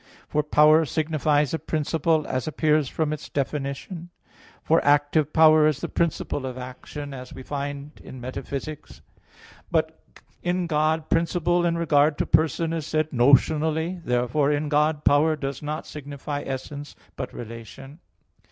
[0.27, 4.09] For power signifies a principle, as appears from its definition:
[4.63, 8.45] for active power is the principle of action, as we find in Metaph.
[8.47, 9.05] v, text 17.
[9.69, 9.99] But
[10.41, 14.03] in God principle in regard to Person is said notionally.
[14.03, 17.99] Therefore, in God, power does not signify essence but relation.